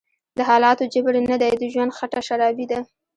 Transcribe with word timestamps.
دحالاتو_جبر_نه_دی_د_ژوند_خټه_شرابي_ده 0.37 2.79